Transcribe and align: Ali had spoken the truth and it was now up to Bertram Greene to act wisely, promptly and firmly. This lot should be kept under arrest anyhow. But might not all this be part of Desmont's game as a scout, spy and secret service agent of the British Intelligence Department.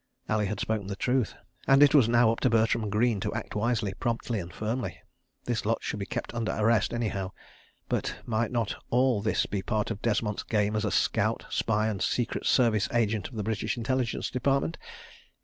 Ali 0.29 0.47
had 0.47 0.59
spoken 0.59 0.87
the 0.87 0.95
truth 0.95 1.35
and 1.67 1.83
it 1.83 1.93
was 1.93 2.09
now 2.09 2.31
up 2.31 2.39
to 2.39 2.49
Bertram 2.49 2.89
Greene 2.89 3.19
to 3.19 3.35
act 3.35 3.53
wisely, 3.53 3.93
promptly 3.93 4.39
and 4.39 4.51
firmly. 4.51 4.99
This 5.45 5.63
lot 5.63 5.77
should 5.83 5.99
be 5.99 6.07
kept 6.07 6.33
under 6.33 6.51
arrest 6.53 6.91
anyhow. 6.91 7.33
But 7.87 8.15
might 8.25 8.49
not 8.51 8.83
all 8.89 9.21
this 9.21 9.45
be 9.45 9.61
part 9.61 9.91
of 9.91 10.01
Desmont's 10.01 10.41
game 10.41 10.75
as 10.75 10.85
a 10.85 10.91
scout, 10.91 11.45
spy 11.51 11.87
and 11.87 12.01
secret 12.01 12.47
service 12.47 12.89
agent 12.91 13.27
of 13.27 13.35
the 13.35 13.43
British 13.43 13.77
Intelligence 13.77 14.31
Department. 14.31 14.79